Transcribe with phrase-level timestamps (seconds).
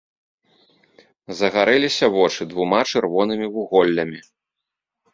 [1.41, 4.19] Загарэліся вочы двума чырвонымі вуголлямі.